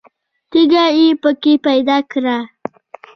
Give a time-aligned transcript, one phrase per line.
[0.51, 2.37] تیږه یې په کې پیدا کړه.